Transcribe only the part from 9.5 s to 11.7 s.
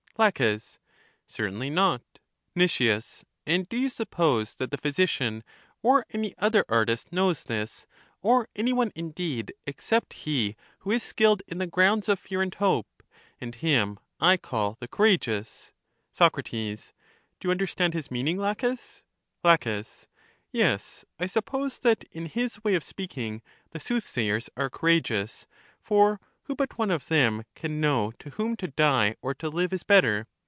except he who is skilled in the